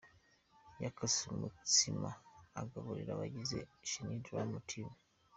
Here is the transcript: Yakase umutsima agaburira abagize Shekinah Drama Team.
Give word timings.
Yakase 0.83 1.21
umutsima 1.35 2.09
agaburira 2.61 3.11
abagize 3.13 3.57
Shekinah 3.89 4.21
Drama 4.25 4.59
Team. 4.69 4.89